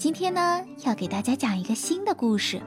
[0.00, 2.58] 今天呢，要给大家讲一个新的故事，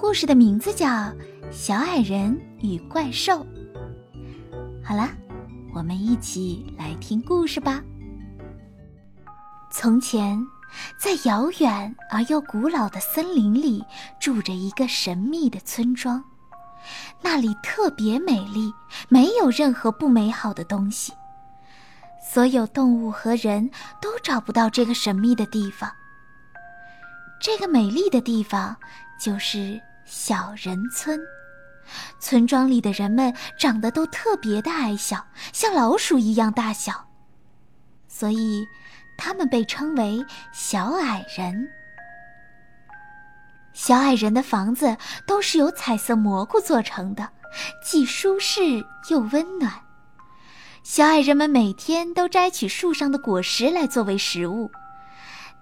[0.00, 0.88] 故事的名字叫
[1.52, 3.34] 《小矮人与怪兽》。
[4.82, 5.08] 好了，
[5.72, 7.80] 我们一起来听故事吧。
[9.70, 10.44] 从前，
[10.98, 13.84] 在遥远而又古老的森林里，
[14.18, 16.20] 住着一个神秘的村庄，
[17.22, 18.74] 那里特别美丽，
[19.08, 21.12] 没有任何不美好的东西。
[22.28, 23.70] 所有动物和人
[24.02, 25.88] 都找不到这个神秘的地方。
[27.40, 28.76] 这个美丽的地方
[29.18, 31.18] 就是小人村。
[32.20, 37.08] 村庄里的人们长得都特别的矮小，像老鼠一样大小，
[38.06, 38.64] 所以
[39.16, 41.66] 他们被称为小矮人。
[43.72, 44.94] 小矮人的房子
[45.26, 47.26] 都是由彩色蘑菇做成的，
[47.82, 49.72] 既舒适又温暖。
[50.82, 54.70] 小矮人们每天都摘取树上的果实来作为食物。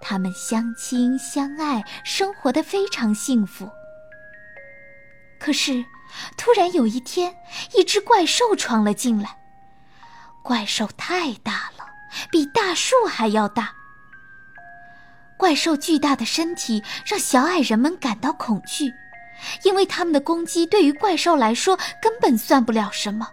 [0.01, 3.69] 他们相亲相爱，生活的非常幸福。
[5.39, 5.83] 可是，
[6.37, 7.35] 突然有一天，
[7.75, 9.37] 一只怪兽闯了进来。
[10.41, 11.85] 怪兽太大了，
[12.31, 13.71] 比大树还要大。
[15.37, 18.91] 怪兽巨大的身体让小矮人们感到恐惧，
[19.63, 23.27] 因为他们的攻击对于怪兽来说根本算不了什么。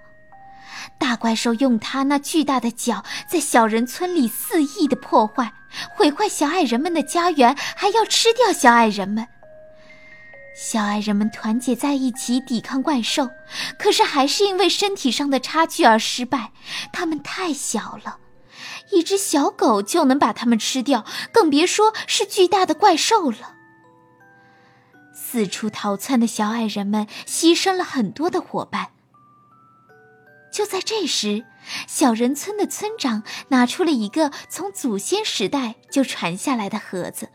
[0.99, 5.53] 大怪兽用它那巨大的脚在小人村里肆意的破坏，
[5.95, 9.27] 毁坏小矮人们的家园，还要吃掉小矮人们。
[10.59, 13.29] 小矮人们团结在一起抵抗怪兽，
[13.79, 16.53] 可是还是因为身体上的差距而失败。
[16.93, 18.19] 他们太小了，
[18.91, 23.55] 一只小狗就能把它们吃掉，更别说是巨大的怪兽了。
[25.15, 28.89] 四处逃窜的小矮人们牺牲了很多的伙伴。
[30.57, 31.45] 就在这时，
[31.87, 37.29] 小人村的村长拿出了一个从祖先时代就传下来的盒子，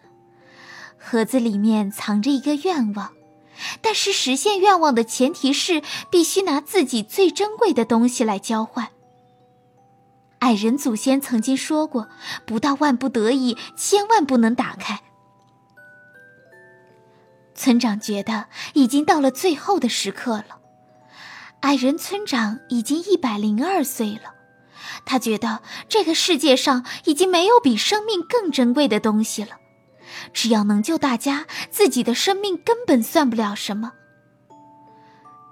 [0.98, 3.14] 盒子里面藏着一个愿望，
[3.80, 8.88] 但是实现愿望的前提是必须拿自己最珍贵的东西来交换。
[10.40, 12.10] 矮人祖先曾经说过，
[12.48, 15.00] 不到万不得已，千万不能打开。
[17.54, 20.61] 村长觉得已经到了最后的时刻了。
[21.62, 24.34] 矮人村长已经一百零二岁了，
[25.06, 29.58] 他觉得这个世界上已经没有比生命更珍贵的东西了。
[30.34, 33.94] 只要能救大家，自己的生命根本算不了什么。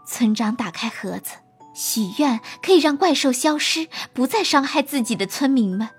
[0.06, 1.36] 村长打开盒子，
[1.76, 5.90] 许愿可以让怪兽消失，不再伤害自己的村民们。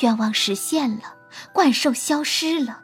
[0.00, 1.16] 愿望实现了，
[1.52, 2.82] 怪兽消失了，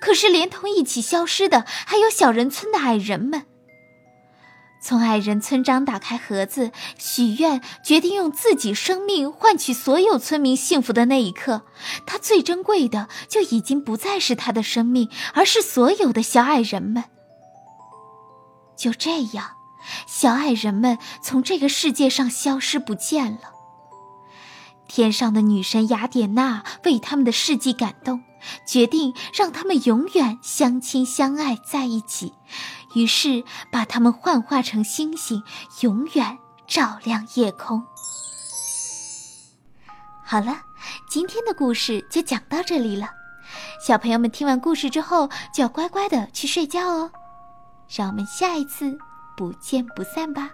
[0.00, 3.46] 可是连同一起消失的还有小人村的矮人们。
[4.86, 11.62] 从矮人村长打开盒子许愿，决定用自己生命换取所有村民幸福的那一刻，
[12.06, 17.02] 他最珍贵的就已经不再是他的生命，而是所有的小矮人们。
[18.76, 19.56] 就这样，
[20.06, 23.55] 小矮人们从这个世界上消失不见了。
[24.96, 28.24] 天上的女神雅典娜为他们的事迹感动，
[28.66, 32.32] 决定让他们永远相亲相爱在一起。
[32.94, 35.42] 于是把他们幻化成星星，
[35.82, 37.84] 永远照亮夜空。
[40.24, 40.62] 好了，
[41.10, 43.10] 今天的故事就讲到这里了。
[43.86, 47.10] 小朋友们听完故事之后，就要乖乖的去睡觉哦。
[47.94, 48.96] 让我们下一次
[49.36, 50.48] 不见不散吧。